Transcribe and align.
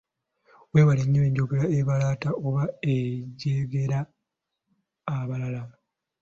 Weewale 0.71 1.03
nnyo 1.05 1.21
enjogera 1.27 1.65
ebalaata 1.79 2.29
oba 2.47 2.63
ejerega 2.95 3.99
abalala. 5.17 5.63